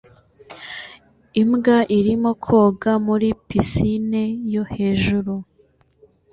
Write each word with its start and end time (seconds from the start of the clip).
Imbwa 1.41 1.77
irimo 1.97 2.31
koga 2.45 2.91
muri 3.05 3.27
pisine 3.47 4.23
yo 4.53 4.63
hejuru 4.73 5.33